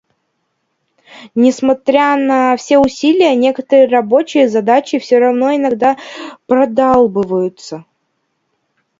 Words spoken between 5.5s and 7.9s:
иногда продалбываются.